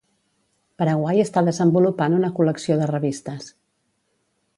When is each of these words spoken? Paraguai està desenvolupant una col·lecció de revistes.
Paraguai 0.81 1.19
està 1.25 1.43
desenvolupant 1.49 2.15
una 2.21 2.31
col·lecció 2.39 2.79
de 2.81 2.87
revistes. 2.93 3.51